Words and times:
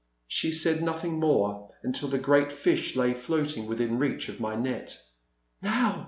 She 0.27 0.51
said 0.51 0.81
nothing 0.81 1.19
more 1.19 1.69
until 1.83 2.07
the 2.09 2.17
great 2.17 2.51
fish 2.51 2.95
lay 2.95 3.13
floating 3.13 3.67
within 3.67 3.99
reach 3.99 4.29
of 4.29 4.39
my 4.39 4.55
net," 4.55 4.97
Now 5.61 5.99